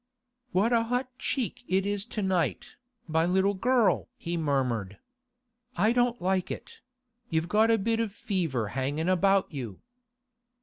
[0.51, 2.73] 'What a hot cheek it is to night,
[3.07, 4.97] my little girl!' he murmured.
[5.77, 6.81] 'I don't like it;
[7.29, 9.79] you've got a bit of fever hangin' about you.